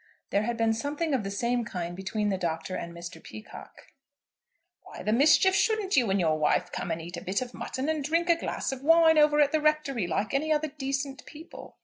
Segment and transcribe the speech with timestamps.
[0.31, 3.21] There had been something of the same kind between the Doctor and Mr.
[3.21, 3.93] Peacocke.
[4.81, 7.87] "Why the mischief shouldn't you and your wife come and eat a bit of mutton,
[7.87, 11.77] and drink a glass of wine, over at the Rectory, like any other decent people?"